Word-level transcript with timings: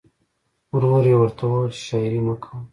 ورور 0.73 1.03
یې 1.11 1.15
ورته 1.19 1.41
وویل 1.47 1.71
چې 1.77 1.81
شاعري 1.87 2.19
مه 2.25 2.35
کوه 2.41 2.57